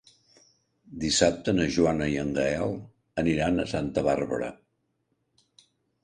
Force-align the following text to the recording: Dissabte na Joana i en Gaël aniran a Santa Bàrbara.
Dissabte 1.01 1.53
na 1.57 1.67
Joana 1.75 2.07
i 2.13 2.15
en 2.21 2.31
Gaël 2.37 2.73
aniran 3.23 3.65
a 3.65 3.67
Santa 3.73 4.05
Bàrbara. 4.09 4.49